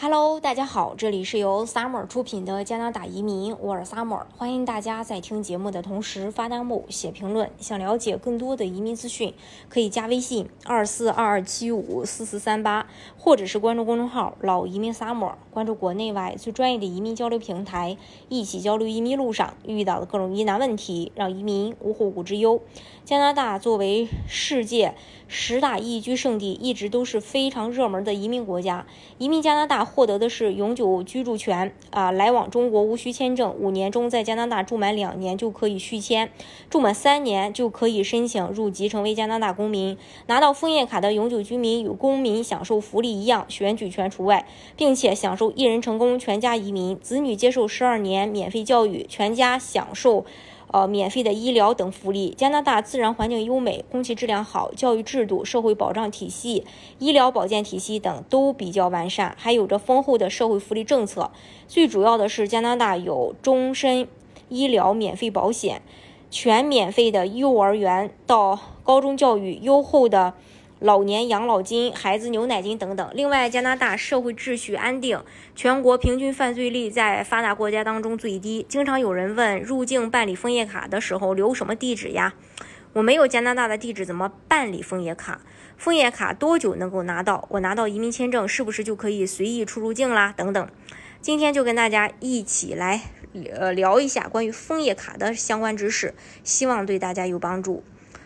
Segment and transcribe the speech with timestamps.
[0.00, 7.50] Hello，大家好，这里是由 Summer 出品的加拿大移民，我是 Summer，欢迎大家在听节目的同时发弹幕、写评论。
[7.58, 9.34] 想了解更多的移民资讯，
[9.68, 12.86] 可以加微信二四二二七五四四三八，
[13.18, 17.96] 或者是关注公众号“老移民 Summer”，关注国内外最专业的移民交流平台，
[18.28, 22.60] 一起交流移民路上遇到的各种疑难问题，让移民无后顾之忧。
[23.04, 24.94] 加拿大作为世界
[25.26, 28.86] 十大宜居胜地，一直都是非常热门的移民国家。
[29.18, 29.87] 移民加拿大。
[29.88, 36.30] 获得的是永久居住权啊，来往中国无需签证，五年中在加拿大住满两年就可以续签，
[36.70, 39.98] 住满三年就可以申请入籍成为加拿大公民。
[40.26, 44.46] 拿到枫叶卡的永久居民与公民享受福利一样，选举权除外，
[44.76, 50.24] 并且享受一人成功全家移民，子女接受十二年免费教育，全家享受。
[50.70, 52.34] 呃，免费的医疗等福利。
[52.36, 56.64] 加拿大自然环境优美，空气质量好，教育制度、社会保障体系、
[56.98, 61.30] 医疗保健体系等都比较完善，还有着丰厚的社会福利政策。
[61.66, 64.06] 最主要的是，加拿大有终身
[64.48, 65.82] 医疗免费保险，
[66.30, 70.34] 全免费的幼儿园到高中教育，优厚的。
[70.80, 73.10] 老年养老金、孩子牛奶金等等。
[73.12, 75.20] 另外，加拿大社会秩序安定，
[75.56, 78.64] 全国平均犯罪率在发达国家当中最低。
[78.68, 82.34] 经常有人问，入境办理枫叶卡的时候留什么地址呀？
[82.92, 85.40] 我没有加拿大的地址，怎么办理枫叶卡？
[85.76, 87.46] 枫叶卡多久能够拿到？
[87.50, 90.32] 我拿到移民签证是不是就可以随意出入境啦？
[90.36, 90.68] 等等。
[91.20, 93.00] 今天就跟大家一起来
[93.56, 97.82] 呃聊一下关于枫叶卡的相关知识，希望对大家有帮助。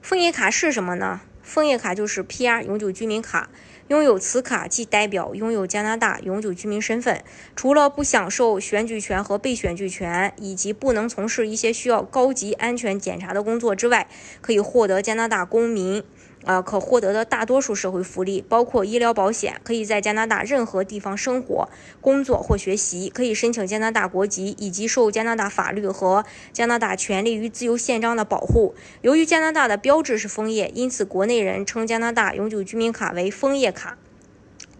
[0.00, 1.20] 枫叶卡是什么呢？
[1.46, 3.48] 枫叶卡就是 PR 永久居民卡，
[3.86, 7.22] 拥有此卡即代表拥有加拿大永久居民身份。
[7.54, 14.08] 除了不享受选举权和被选举权，以及不能从事一些需要高级安全检查的工作之外，
[14.40, 16.02] 可以获得加拿大公民。
[16.46, 21.68] 呃，可获得的大多数社会福利包括医疗保险，可以在加拿大任何地方生活、
[22.00, 28.76] 工作或学习，可以申请加拿大国籍，以及受加拿大法律和加拿大权利与自由宪章的保护。
[29.02, 33.98] 由于加拿大的标志是枫叶，因此国内人称加拿大永久居民卡为枫叶卡。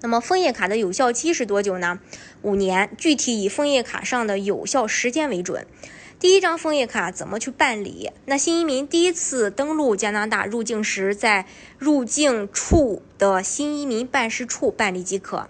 [0.03, 1.99] 那么枫叶卡的有效期是多久呢？
[2.43, 5.67] 五年，具体以枫叶卡上的有效时间为准。
[6.19, 8.11] 第一张枫叶卡怎么去办理？
[8.25, 11.45] 那新移民第一次登陆加拿大入境时，在
[11.77, 15.47] 入境处的新移民办事处办理即可。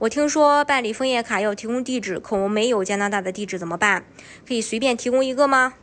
[0.00, 4.04] 我听说办理枫叶卡要提供地址，可我没有加拿大的地址怎么办？
[4.46, 5.74] 可以随便提供一个吗？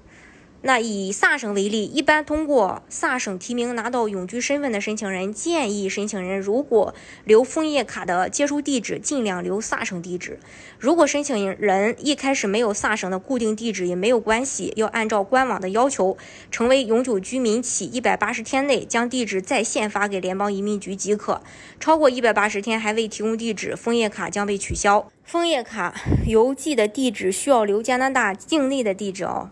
[0.62, 6.94] 那以萨省为例，一般通过萨省提名拿到永居身份的申请人，建议申请人如果
[7.24, 10.38] 留枫叶卡的接收地址，尽量留萨省地址。
[10.78, 16.18] 如果申请人一开始没有萨省的固定地址也没有关系，要按照官网的要求，
[16.52, 21.42] 成为永久居民起一百八十天内将地址在线发给联邦移民局即可。
[21.80, 25.10] 超过一百八十天还未提供地址，枫叶卡将被取消。
[25.24, 25.96] 枫叶卡
[26.28, 29.52] 邮寄的地址需要留加拿大境内的地址哦。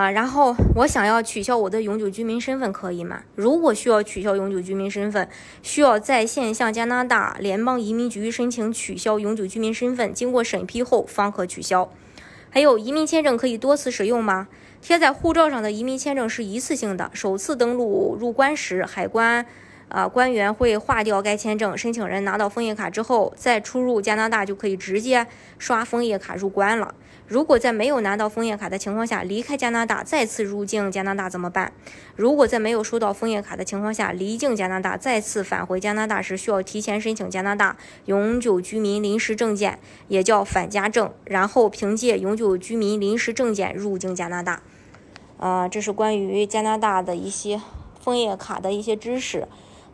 [0.00, 3.22] 啊，然后我想要取消我的永久居民身份，可以吗？
[3.34, 5.28] 如果需要取消永久居民身份，
[5.62, 11.92] 需要在线向加拿大联邦移民局申请取消永久居民身份，经过审批后方可取消。
[12.48, 14.48] 还有，移民签证可以多次使用吗？
[14.80, 19.44] 贴在护照上的移民签证是一次性的，首次登陆入关时，海关。
[19.90, 21.76] 啊，官员会划掉该签证。
[21.76, 25.26] 申请人拿到枫叶卡之后，再出入加拿大就可以直接
[25.58, 26.94] 刷枫叶卡入关了。
[27.26, 31.72] 如果在没有拿到枫叶卡的情况下离开加拿大，再次入境加拿大怎么办？
[32.14, 37.76] 如果在没有收到枫叶卡的情况下离境加拿大，再次返回加拿大时，需要提前申请加拿大
[38.06, 39.78] 永久居民临时证件，
[40.08, 44.62] 也叫返家证，然后凭借永久居民临时证件入境加拿大。
[45.38, 47.60] 啊，这是关于加拿大的一些
[48.00, 49.48] 枫叶卡的一些知识。